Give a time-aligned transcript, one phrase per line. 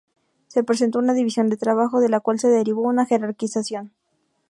[0.47, 3.93] Se presentó una división de trabajo, de la cual se derivó una jerarquización.